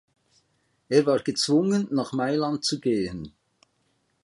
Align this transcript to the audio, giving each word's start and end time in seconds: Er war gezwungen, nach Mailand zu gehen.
Er 0.89 1.05
war 1.05 1.19
gezwungen, 1.19 1.87
nach 1.91 2.11
Mailand 2.11 2.65
zu 2.65 2.79
gehen. 2.79 3.35